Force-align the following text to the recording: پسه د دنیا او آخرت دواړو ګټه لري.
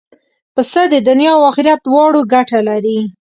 پسه 0.55 0.81
د 0.93 0.95
دنیا 1.07 1.31
او 1.37 1.41
آخرت 1.51 1.79
دواړو 1.83 2.19
ګټه 2.33 2.59
لري. 2.69 2.99